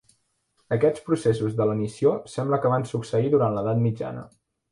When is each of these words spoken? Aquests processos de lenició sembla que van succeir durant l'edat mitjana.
Aquests 0.75 1.03
processos 1.09 1.53
de 1.59 1.67
lenició 1.71 2.15
sembla 2.37 2.59
que 2.63 2.73
van 2.75 2.87
succeir 2.95 3.31
durant 3.35 3.57
l'edat 3.59 3.81
mitjana. 3.87 4.27